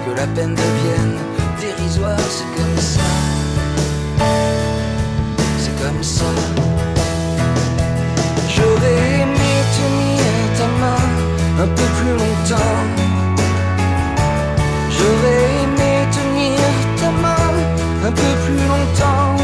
que 0.06 0.12
la 0.16 0.28
peine 0.28 0.56
devienne 0.56 1.18
dérisoire. 1.60 2.20
C'est 2.30 2.52
comme 2.58 2.80
ça. 2.80 3.10
C'est 5.60 5.76
comme 5.84 6.04
ça. 6.04 6.32
J'aurais 8.56 9.22
aimé 9.22 9.54
tenir 9.78 10.24
ta 10.58 10.68
main 10.82 11.64
un 11.64 11.68
peu 11.68 11.88
plus 11.98 12.14
longtemps. 12.22 13.08
J'aurais 14.96 15.37
un 18.08 18.12
peu 18.12 18.34
plus 18.46 18.64
longtemps. 18.72 19.36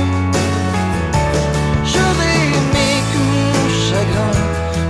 J'aurais 1.92 2.42
aimé 2.58 2.90
que 3.12 3.20
mon 3.34 3.56
chagrin 3.88 4.36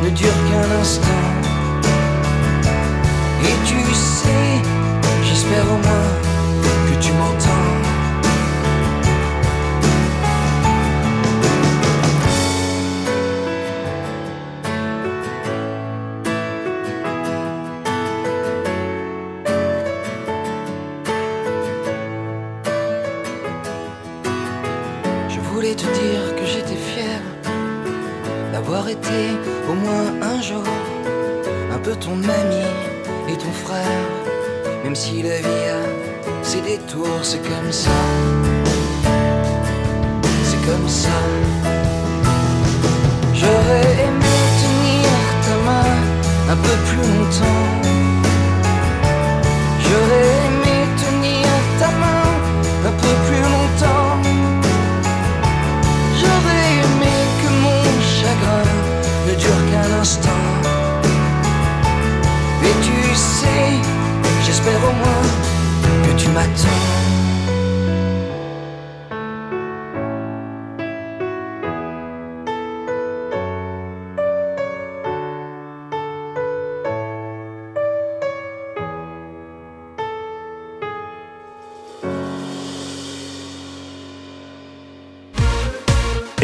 ne 0.03 0.09
dure 0.09 0.38
qu'un 0.47 0.80
instant. 0.80 1.26
Et 3.49 3.55
tu 3.65 3.82
sais, 3.93 4.49
j'espère 5.24 5.65
au 5.65 5.80
moins 5.88 6.09
que 6.88 7.03
tu 7.03 7.11
m'entends. 7.13 7.72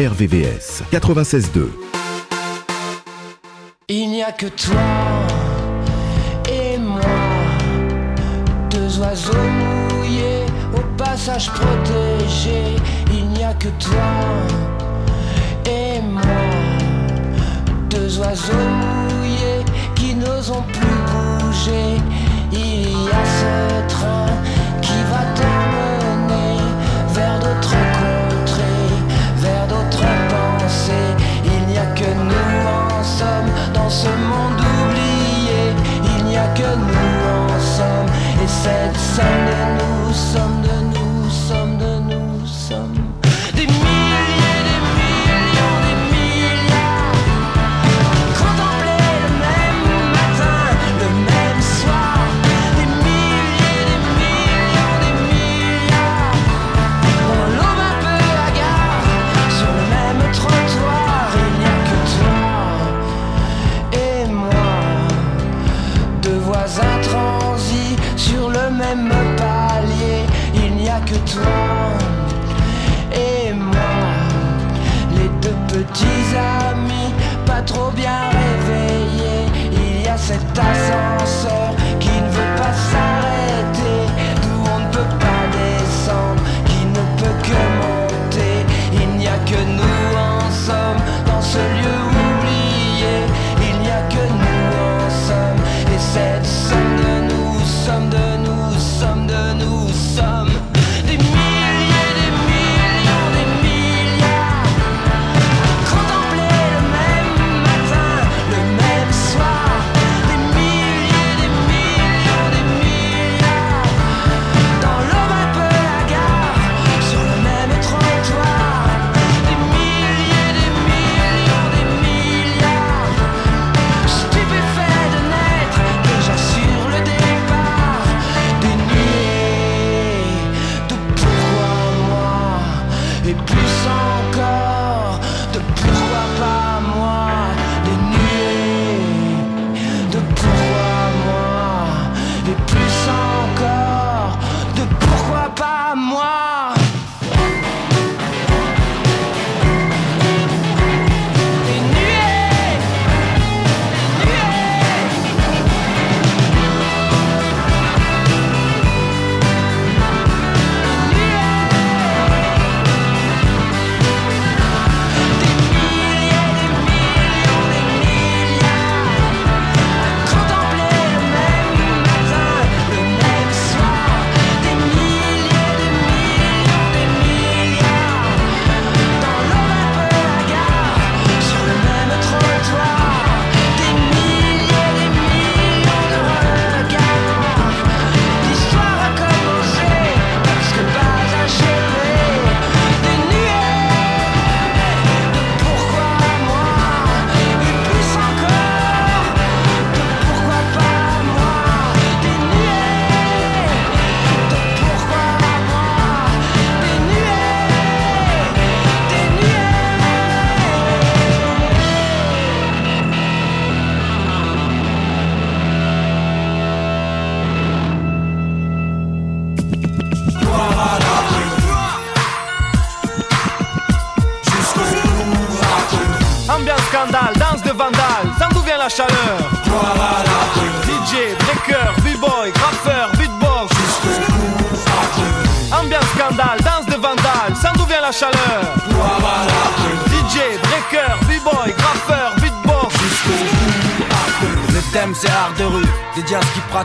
RVVS 0.09 0.83
96.2. 0.91 1.69
Il 3.89 4.09
n'y 4.09 4.23
a 4.23 4.31
que 4.31 4.47
toi 4.47 4.87
et 6.49 6.79
moi, 6.79 7.01
deux 8.71 8.99
oiseaux 8.99 9.33
mouillés 9.33 10.45
au 10.75 10.81
passage 10.97 11.51
protégé. 11.51 12.77
Il 13.11 13.27
n'y 13.29 13.43
a 13.43 13.53
que 13.53 13.67
toi 13.79 14.09
et 15.65 16.01
moi, 16.01 16.23
deux 17.91 18.17
oiseaux 18.19 18.53
mouillés 18.53 19.63
qui 19.95 20.15
n'osent 20.15 20.63
plus 20.73 20.99
bouger. 21.11 22.01
Il 22.51 22.89
y 23.05 23.09
a 23.09 23.25
ce 23.39 23.87
train 23.93 24.25
somme. 38.63 39.79
Et 39.79 39.88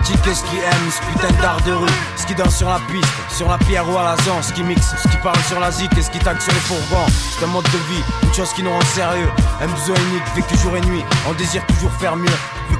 pratique 0.04 0.26
et 0.26 0.34
ce 0.34 0.42
qui 0.44 0.56
aime, 0.58 0.90
ce 0.90 1.12
putain 1.12 1.32
d'art 1.40 1.60
de 1.62 1.72
rue, 1.72 1.88
ce 2.16 2.26
qui 2.26 2.34
danse 2.34 2.56
sur 2.56 2.68
la 2.68 2.78
piste, 2.90 3.08
sur 3.30 3.48
la 3.48 3.58
pierre 3.58 3.88
ou 3.88 3.96
à 3.96 4.02
la 4.02 4.16
zone, 4.22 4.42
ce 4.42 4.52
qui 4.52 4.62
mixe, 4.62 4.94
ce 5.02 5.08
qui 5.08 5.16
parle 5.18 5.38
sur 5.48 5.58
la 5.60 5.70
zik 5.70 5.96
et 5.96 6.02
ce 6.02 6.10
qui 6.10 6.18
tague 6.18 6.40
sur 6.40 6.52
les 6.52 6.58
fourgons. 6.60 7.06
C'est 7.08 7.44
un 7.44 7.48
mode 7.48 7.64
de 7.64 7.78
vie, 7.92 8.02
une 8.22 8.34
chose 8.34 8.52
qui 8.52 8.62
nous 8.62 8.70
rend 8.70 8.84
sérieux, 8.94 9.28
un 9.60 9.66
besoin 9.66 9.96
unique, 10.10 10.22
vécu 10.36 10.56
jour 10.58 10.76
et 10.76 10.80
nuit, 10.82 11.04
on 11.28 11.32
désire 11.34 11.64
toujours 11.66 11.92
faire 11.92 12.16
mieux, 12.16 12.38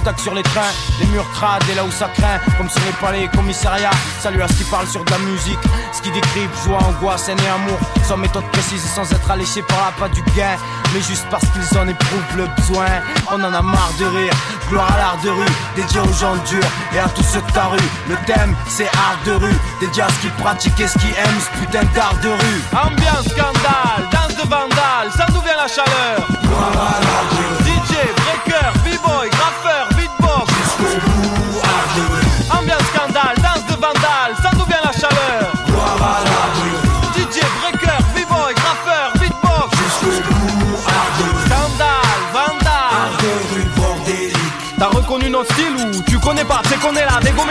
Qui 0.00 0.22
sur 0.22 0.34
les 0.34 0.42
trains, 0.42 0.72
les 0.98 1.06
murs 1.06 1.30
crades 1.34 1.62
et 1.70 1.74
là 1.74 1.84
où 1.84 1.90
ça 1.90 2.08
craint, 2.08 2.40
comme 2.56 2.70
sur 2.70 2.80
les 2.86 2.92
palais 2.92 3.24
et 3.24 3.28
commissariats. 3.28 3.90
Salut 4.18 4.40
à 4.40 4.48
ce 4.48 4.54
qui 4.54 4.64
parle 4.64 4.86
sur 4.86 5.04
de 5.04 5.10
la 5.10 5.18
musique, 5.18 5.58
ce 5.92 6.00
qui 6.00 6.10
décrivent 6.10 6.48
joie, 6.64 6.78
angoisse, 6.78 7.28
haine 7.28 7.38
et 7.38 7.48
amour, 7.48 7.78
sans 8.08 8.16
méthode 8.16 8.44
précise 8.50 8.82
et 8.82 8.88
sans 8.88 9.12
être 9.12 9.30
alléché 9.30 9.60
par 9.62 9.78
la 9.84 9.92
pas 9.92 10.08
du 10.08 10.22
gain, 10.34 10.56
mais 10.94 11.02
juste 11.02 11.26
parce 11.30 11.44
qu'ils 11.50 11.78
en 11.78 11.86
éprouvent 11.86 12.36
le 12.36 12.46
besoin. 12.56 12.86
On 13.30 13.44
en 13.44 13.52
a 13.52 13.60
marre 13.60 13.92
de 13.98 14.06
rire, 14.06 14.32
gloire 14.70 14.90
à 14.90 14.96
l'art 14.96 15.18
de 15.22 15.28
rue, 15.28 15.52
dédié 15.76 16.00
aux 16.00 16.12
gens 16.14 16.36
durs 16.48 16.70
et 16.94 16.98
à 16.98 17.08
tous 17.10 17.22
ceux 17.22 17.42
de 17.42 17.52
ta 17.52 17.66
rue. 17.66 17.78
Le 18.08 18.16
thème 18.26 18.56
c'est 18.68 18.88
art 18.88 19.18
de 19.26 19.32
rue, 19.32 19.58
dédié 19.80 20.02
à 20.02 20.08
ce 20.08 20.20
qui 20.22 20.28
pratique 20.42 20.80
et 20.80 20.88
ce 20.88 20.98
qui 20.98 21.08
aime 21.08 21.40
ce 21.40 21.60
putain 21.60 21.84
d'art 21.94 22.16
de 22.22 22.30
rue. 22.30 22.62
Ambiance 22.72 23.28
scandale, 23.28 24.08
danse 24.10 24.34
de 24.34 24.48
vandale, 24.48 25.12
ça 25.14 25.26
d'où 25.28 25.40
vient 25.42 25.56
la 25.56 25.68
chaleur 25.68 26.26
DJ, 26.50 27.59
breaker, 27.59 27.59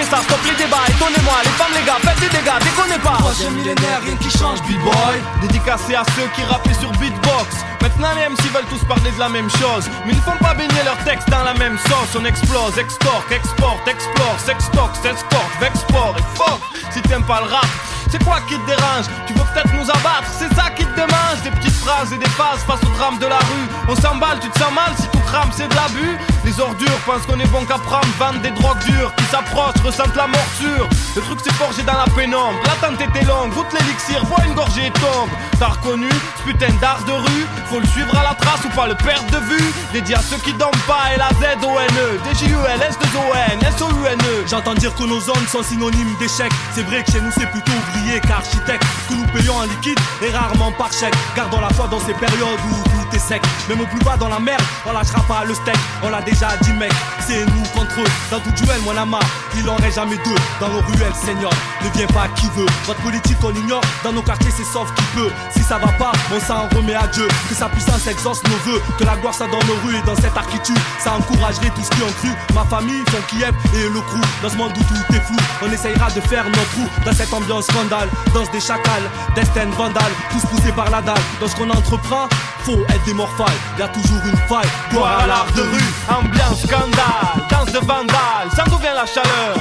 Ça, 0.09 0.17
stop 0.23 0.39
les 0.43 0.55
débats. 0.55 0.81
Étonnez-moi, 0.89 1.35
les 1.43 1.51
femmes, 1.51 1.73
les 1.75 1.85
gars, 1.85 1.99
faites 2.01 2.19
des 2.19 2.35
dégâts, 2.35 2.57
déconnez 2.63 2.97
pas. 3.03 3.17
Troisième 3.19 3.53
millénaire, 3.53 4.01
rien 4.03 4.15
qui 4.15 4.31
change, 4.31 4.59
b-boy. 4.63 5.21
Dédicacé 5.41 5.93
à 5.93 6.03
ceux 6.15 6.25
qui 6.33 6.41
rappaient 6.49 6.73
sur 6.73 6.91
beatbox. 6.93 7.61
Maintenant 7.79 8.09
les 8.15 8.27
MC 8.27 8.41
veulent 8.51 8.65
tous 8.71 8.83
parler 8.85 9.11
de 9.11 9.19
la 9.19 9.29
même 9.29 9.49
chose. 9.51 9.85
Mais 10.05 10.13
ils 10.13 10.17
ne 10.17 10.21
font 10.21 10.37
pas 10.41 10.55
baigner 10.55 10.81
leurs 10.83 10.97
textes 11.03 11.29
dans 11.29 11.43
la 11.43 11.53
même 11.53 11.77
sauce. 11.77 12.17
On 12.19 12.25
explose, 12.25 12.79
extorque, 12.79 13.31
exporte, 13.31 13.87
explore, 13.87 14.39
sextoque, 14.39 14.95
s'escorte, 14.95 15.53
vexport 15.61 16.15
et 16.17 16.37
fuck 16.37 16.61
Si 16.89 17.01
t'aimes 17.03 17.25
pas 17.25 17.41
le 17.41 17.53
rap 17.53 17.67
c'est 18.09 18.23
quoi 18.23 18.39
qui 18.47 18.55
te 18.55 18.65
dérange 18.65 19.05
Tu 19.27 19.33
veux 19.33 19.43
peut-être 19.53 19.73
nous 19.73 19.89
abattre, 19.89 20.29
c'est 20.31 20.53
ça 20.55 20.69
qui 20.75 20.85
te 20.85 20.95
démange. 20.95 21.41
Des 21.43 21.51
petites 21.51 21.75
phrases 21.75 22.13
et 22.13 22.17
des 22.17 22.29
phases 22.29 22.63
face 22.65 22.81
au 22.83 22.97
drame 22.97 23.17
de 23.19 23.27
la 23.27 23.37
rue. 23.37 23.67
On 23.87 23.95
s'emballe, 23.95 24.39
tu 24.39 24.49
te 24.49 24.59
sens 24.59 24.71
mal 24.73 24.93
si 24.97 25.07
tout 25.09 25.19
crame 25.25 25.49
c'est 25.55 25.67
de 25.67 25.75
l'abus. 25.75 26.17
Les 26.45 26.59
ordures 26.59 26.99
pensent 27.05 27.25
qu'on 27.25 27.39
est 27.39 27.51
bon 27.51 27.65
qu'à 27.65 27.77
prendre 27.77 28.07
Vendent 28.17 28.41
des 28.41 28.51
drogues 28.51 28.83
dures 28.85 29.13
qui 29.15 29.23
s'approchent, 29.25 29.81
ressentent 29.83 30.15
la 30.15 30.27
morsure. 30.27 30.89
Le 31.15 31.21
truc 31.21 31.39
c'est 31.43 31.53
forgé 31.53 31.83
dans 31.83 31.97
la 31.97 32.05
pénombre. 32.15 32.57
L'attente 32.65 32.99
était 33.01 33.25
longue, 33.25 33.53
goûte 33.53 33.71
l'élixir, 33.73 34.23
bois 34.25 34.43
une 34.45 34.53
gorgée 34.53 34.87
et 34.87 34.91
tombe. 34.91 35.29
T'as 35.59 35.67
reconnu 35.67 36.09
ce 36.37 36.43
putain 36.43 36.73
d'art 36.81 37.03
de 37.05 37.11
rue. 37.11 37.45
Faut 37.69 37.79
le 37.79 37.87
suivre 37.87 38.17
à 38.17 38.23
la 38.23 38.35
trace 38.35 38.61
ou 38.65 38.69
pas 38.69 38.87
le 38.87 38.95
perdre 38.95 39.29
de 39.31 39.37
vue. 39.37 39.73
Dédié 39.93 40.15
à 40.15 40.21
ceux 40.21 40.37
qui 40.37 40.53
dorment 40.53 40.85
pas 40.87 41.13
et 41.13 41.17
la 41.17 41.29
Z-O-N-E 41.29 42.19
D-J-U-L, 42.23 42.81
S-2-O-N, 42.81 43.59
S-O-U-N-E 43.61 44.45
J'entends 44.47 44.73
dire 44.75 44.93
que 44.95 45.03
nos 45.03 45.19
zones 45.19 45.47
sont 45.47 45.63
synonymes 45.63 46.15
d'échec. 46.19 46.51
C'est 46.73 46.83
vrai 46.83 47.03
que 47.03 47.11
chez 47.11 47.21
nous 47.21 47.31
c'est 47.37 47.49
plutôt 47.51 47.71
ouvrier 47.89 48.19
qu'architecte. 48.21 48.83
Que 49.07 49.13
nous 49.13 49.27
payons 49.27 49.55
en 49.55 49.63
liquide 49.63 49.99
et 50.21 50.31
rarement 50.31 50.71
par 50.71 50.91
chèque. 50.91 51.13
Gardons 51.35 51.61
la 51.61 51.69
foi 51.69 51.87
dans 51.87 51.99
ces 51.99 52.13
périodes 52.13 52.59
où 52.71 52.89
tout 52.89 53.15
est 53.15 53.19
sec. 53.19 53.41
Même 53.67 53.81
au 53.81 53.85
plus 53.85 53.99
bas 53.99 54.17
dans 54.17 54.29
la 54.29 54.39
merde, 54.39 54.61
on 54.85 54.91
lâchera 54.93 55.21
pas 55.21 55.43
le 55.45 55.53
steak. 55.53 55.77
On 56.03 56.09
l'a 56.09 56.21
déjà 56.21 56.49
dit 56.61 56.73
mec, 56.73 56.91
c'est 57.27 57.45
nous 57.45 57.63
contre 57.73 57.99
eux. 57.99 58.11
Dans 58.31 58.39
tout 58.39 58.51
duel, 58.51 58.79
mon 58.85 58.95
ama, 58.95 59.19
il 59.55 59.67
en 59.69 59.75
reste 59.75 59.95
jamais 59.95 60.17
deux. 60.17 60.35
Dans 60.59 60.69
nos 60.69 60.81
ruelles, 60.81 61.13
Seigneur, 61.23 61.51
ne 61.83 61.89
viens 61.97 62.07
pas 62.07 62.27
qui 62.35 62.47
veut. 62.55 62.65
Votre 62.85 63.01
politique 63.01 63.37
on 63.43 63.53
ignore, 63.53 63.81
dans 64.03 64.11
nos 64.11 64.21
quartiers 64.21 64.51
c'est 64.55 64.65
sauf 64.65 64.93
qui 64.95 65.03
peut. 65.15 65.31
Si 65.51 65.63
ça 65.63 65.77
va 65.77 65.91
pas, 65.93 66.11
on 66.35 66.39
s'en 66.39 66.67
remet 66.75 66.95
à 66.95 67.07
Dieu. 67.07 67.27
Que 67.47 67.55
sa 67.55 67.69
puissance 67.69 68.05
exauce 68.07 68.41
nos 68.43 68.71
voeux. 68.71 68.81
Que 68.97 69.03
la 69.03 69.15
gloire 69.17 69.33
soit 69.33 69.47
dans 69.47 69.65
nos 69.65 69.75
rues 69.85 69.95
et 69.95 70.01
dans 70.05 70.15
cette 70.15 70.35
architecture. 70.35 70.75
Ça 71.03 71.13
encouragerait 71.13 71.71
tout 71.75 71.83
ce 71.83 71.89
qui 71.89 72.03
ont 72.03 72.11
cru. 72.19 72.29
Ma 72.53 72.63
famille, 72.65 73.03
son 73.11 73.21
Kiev 73.27 73.53
et 73.75 73.89
le 73.89 74.01
crew. 74.01 74.21
Dans 74.41 74.49
ce 74.49 74.57
monde 74.57 74.71
où 74.77 74.83
tout 74.83 75.15
est 75.15 75.21
flou, 75.21 75.37
on 75.61 75.71
essayera 75.71 76.09
de 76.11 76.21
faire 76.21 76.45
notre 76.45 76.69
trou. 76.71 76.87
Dans 77.05 77.13
cette 77.13 77.33
ambiance 77.33 77.67
danse 77.87 78.51
des 78.51 78.59
chacals, 78.59 79.09
destin 79.35 79.69
vandale, 79.77 80.11
tous 80.31 80.45
poussés 80.47 80.71
par 80.71 80.89
la 80.89 81.01
dalle. 81.01 81.21
Dans 81.39 81.47
ce 81.47 81.55
qu'on 81.55 81.69
entreprend, 81.69 82.27
faut 82.63 82.79
être 82.89 83.03
des 83.05 83.13
morphales. 83.13 83.47
Y 83.77 83.81
a 83.81 83.87
toujours 83.87 84.21
une 84.25 84.37
faille, 84.47 84.69
gloire 84.91 85.19
à 85.23 85.27
l'art 85.27 85.51
de 85.55 85.61
rue. 85.61 85.93
Ambiance 86.09 86.61
scandale, 86.61 87.47
danse 87.49 87.71
de 87.71 87.79
vandale, 87.79 88.49
ça 88.55 88.63
d'où 88.65 88.77
vient 88.77 88.93
la 88.93 89.05
chaleur 89.05 89.55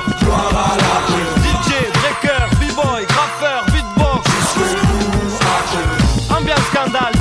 DJ, 1.45 1.71
breaker, 1.93 2.45
b-boy, 2.61 3.07
graffeur, 3.07 3.64
beatbox 3.73 4.29
Ambiance 6.31 6.59
scandale, 6.73 7.12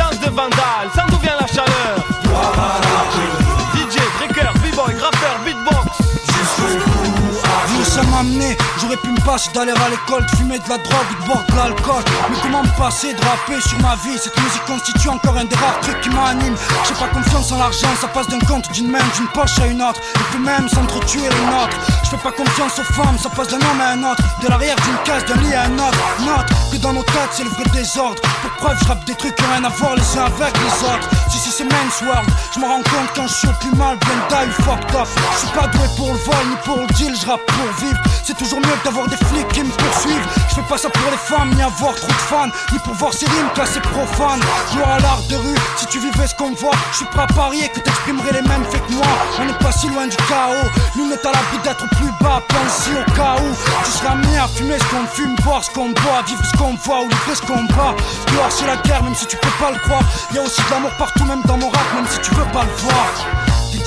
j'aurais 8.88 9.02
pu 9.02 9.12
me 9.12 9.26
passer 9.26 9.52
d'aller 9.54 9.72
à 9.72 9.90
l'école, 9.90 10.26
de 10.26 10.36
fumer 10.38 10.60
de 10.60 10.70
la 10.70 10.78
drogue 10.78 11.08
ou 11.12 11.22
de 11.22 11.28
boire 11.28 11.44
de 11.50 11.56
l'alcool. 11.56 12.04
Mais 12.30 12.38
comment 12.42 12.64
me 12.64 12.78
passer 12.78 13.14
de 13.14 13.22
rapper 13.22 13.60
sur 13.62 13.78
ma 13.82 13.96
vie? 13.96 14.18
Cette 14.18 14.38
musique 14.38 14.64
constitue 14.66 15.10
encore 15.10 15.36
un 15.38 15.44
des 15.44 15.56
rares 15.56 15.80
trucs 15.82 16.00
qui 16.02 16.10
m'anime. 16.10 16.56
J'ai 16.88 16.94
pas 16.94 17.08
confiance 17.08 17.52
en 17.52 17.58
l'argent, 17.58 17.90
ça 18.00 18.08
passe 18.08 18.28
d'un 18.28 18.40
compte 18.40 18.72
d'une 18.72 18.90
main, 18.90 19.04
d'une 19.16 19.28
poche 19.28 19.60
à 19.60 19.68
une 19.68 19.82
autre. 19.82 20.00
Et 20.16 20.24
puis 20.32 20.40
même 20.40 20.70
s'entretuer 20.70 21.22
les 21.22 21.46
nôtres. 21.52 21.78
Je 22.10 22.16
fais 22.16 22.24
pas 22.24 22.32
confiance 22.32 22.80
aux 22.80 22.94
femmes, 22.94 23.18
ça 23.22 23.28
passe 23.28 23.50
d'un 23.50 23.58
homme 23.58 23.82
à 23.82 23.90
un 23.90 24.02
autre. 24.02 24.24
De 24.42 24.48
l'arrière 24.48 24.78
d'une 24.78 24.96
case, 25.04 25.26
d'un 25.26 25.36
lit 25.42 25.54
à 25.54 25.64
un 25.64 25.74
autre. 25.74 26.00
Note 26.22 26.48
que 26.72 26.78
dans 26.78 26.94
nos 26.94 27.04
têtes, 27.04 27.32
c'est 27.34 27.44
le 27.44 27.50
vrai 27.50 27.66
désordre. 27.74 28.22
Pour 28.42 28.52
preuve, 28.52 28.78
je 28.82 28.88
rappe 28.88 29.04
des 29.04 29.14
trucs 29.16 29.36
qui 29.36 29.44
ont 29.44 29.52
rien 29.52 29.66
à 29.66 29.70
voir 29.70 29.94
les 29.94 30.18
uns 30.18 30.24
avec 30.24 30.54
les 30.56 30.88
autres. 30.88 31.10
Si, 31.30 31.38
si, 31.38 31.52
c'est 31.52 31.66
Men's 31.66 32.02
World, 32.08 32.30
je 32.56 32.60
me 32.62 32.66
rends 32.66 32.78
compte 32.78 33.12
quand 33.14 33.28
je 33.28 33.34
suis 33.34 33.54
plus 33.60 33.76
mal, 33.76 33.98
die 34.00 34.48
ou 34.48 34.64
fucked 34.64 34.96
up. 34.96 35.08
Je 35.34 35.38
suis 35.40 35.48
pas 35.50 35.68
doué 35.68 35.88
pour 35.98 36.08
le 36.14 36.20
vol 36.20 36.48
ni 36.50 36.56
pour 36.64 36.78
le 36.78 36.88
deal, 36.96 37.14
je 37.14 37.26
rappe 37.26 37.46
pour 37.46 37.86
vivre. 37.86 38.00
C'est 38.24 38.38
toujours 38.38 38.60
mieux 38.62 38.76
que 38.80 38.86
d'avoir 38.86 39.08
des 39.10 39.18
flics 39.18 39.48
qui 39.50 39.64
me 39.64 39.72
poursuivent. 39.72 40.28
Je 40.48 40.56
fais 40.56 40.68
pas 40.70 40.78
ça 40.78 40.90
pour 40.90 41.12
les 41.12 41.18
femmes, 41.18 41.54
ni 41.56 41.62
avoir 41.62 41.94
trop 41.96 42.08
de 42.08 42.24
fans, 42.32 42.50
ni 42.72 42.80
pour 42.80 42.94
voir 42.94 43.12
ces 43.14 43.26
rimes 43.26 43.52
classées 43.54 43.82
profanes. 43.82 44.40
Gloire 44.72 44.92
à 44.92 45.00
l'art 45.00 45.24
de 45.30 45.36
rue, 45.36 45.60
si 45.76 45.86
tu 45.88 46.00
vivais 46.00 46.28
ce 46.28 46.36
qu'on 46.36 46.54
voit, 46.54 46.76
je 46.92 46.98
suis 46.98 47.06
prêt 47.08 47.24
à 47.24 47.28
parier 47.28 47.68
que 47.68 47.82
t'exprimerais 47.82 48.32
les 48.32 48.48
mêmes 48.48 48.64
faits 48.72 48.86
que 48.88 48.94
moi. 48.94 49.08
On 49.40 49.46
n'est 49.46 49.60
pas 49.60 49.74
si 49.74 49.90
loin 49.90 50.08
du 50.08 50.16
chaos, 50.16 50.70
nous 50.96 51.10
n'est 51.10 51.20
à 51.20 51.32
l'abri 51.34 51.58
d'être 51.66 51.86
plus 51.98 52.12
bas, 52.22 52.42
pense 52.48 52.88
au 52.88 53.12
cas 53.14 53.36
où 53.42 53.50
tu 53.84 53.92
seras 53.92 54.12
amené 54.12 54.38
à 54.38 54.48
fumer 54.48 54.78
ce 54.80 54.86
qu'on 54.86 55.06
fume, 55.08 55.36
boire 55.44 55.64
ce 55.64 55.72
qu'on 55.72 55.90
boit, 55.90 56.22
vivre 56.26 56.46
ce 56.46 56.58
qu'on 56.58 56.76
voit 56.76 57.02
ou 57.02 57.10
livrer 57.10 57.36
ce 57.36 57.42
qu'on 57.42 57.64
bat. 57.76 57.94
Dehors 58.32 58.52
c'est 58.52 58.68
la 58.68 58.78
guerre, 58.78 59.04
même 59.04 59.16
si 59.16 59.26
tu 59.28 59.38
peux 59.38 59.56
pas 59.60 59.72
le 59.72 59.80
croire. 59.80 60.04
Y 60.34 60.38
a 60.38 60.42
aussi 60.42 60.62
de 60.62 60.72
l'amour 60.72 60.92
partout, 60.98 61.26
même 61.26 61.42
dans 61.46 61.58
mon 61.58 61.70
rap, 61.70 61.94
même 61.96 62.08
si 62.10 62.20
tu 62.20 62.34
veux 62.36 62.52
pas 62.54 62.64
le 62.64 62.72
voir. 62.84 63.08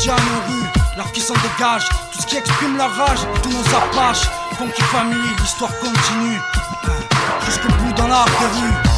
À 0.00 0.12
nos 0.12 0.16
rues, 0.16 0.66
l'art 0.96 1.12
qui 1.12 1.20
s'en 1.20 1.34
dégage, 1.34 1.86
tout 2.10 2.22
ce 2.22 2.26
qui 2.26 2.38
exprime 2.38 2.78
la 2.78 2.86
rage, 2.86 3.18
tous 3.42 3.50
nos 3.50 3.76
apaches. 3.76 4.30
Funky 4.56 4.82
Family, 4.84 5.28
l'histoire 5.38 5.70
continue. 5.78 6.40
Jusqu'au 7.44 7.68
bout 7.68 7.92
dans 7.92 8.08
l'art 8.08 8.24
de 8.24 8.30
rue. 8.30 8.89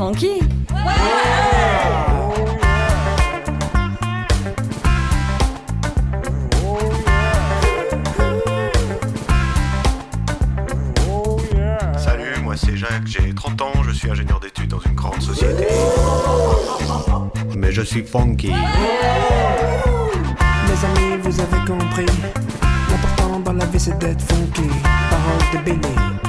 Salut, 0.00 0.14
moi 12.42 12.56
c'est 12.56 12.78
Jacques, 12.78 13.04
j'ai 13.04 13.34
30 13.34 13.60
ans, 13.60 13.72
je 13.82 13.90
suis 13.90 14.10
ingénieur 14.10 14.40
d'études 14.40 14.70
dans 14.70 14.80
une 14.80 14.94
grande 14.94 15.20
société. 15.20 15.66
Mais 17.54 17.70
je 17.70 17.82
suis 17.82 18.02
funky. 18.02 18.48
Mes 18.48 18.54
amis, 20.86 21.18
vous 21.22 21.40
avez 21.40 21.66
compris. 21.66 22.06
L'important 22.88 23.40
dans 23.40 23.52
la 23.52 23.66
vie 23.66 23.78
c'est 23.78 23.98
d'être 23.98 24.22
funky. 24.22 24.70
Parole 25.10 25.42
de 25.52 25.58
Billy. 25.70 26.19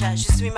Ninja, 0.00 0.14
je 0.14 0.32
suis 0.32 0.50